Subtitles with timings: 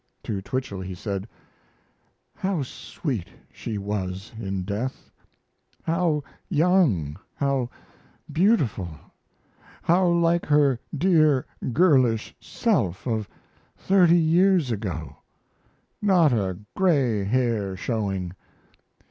[0.23, 1.27] To Twichell he said:
[2.35, 5.11] How sweet she was in death,
[5.83, 7.69] how young, how
[8.33, 8.89] beautiful,
[9.83, 13.29] how like her dear girlish self of
[13.77, 15.17] thirty years ago,
[16.01, 18.31] not a gray hair showing!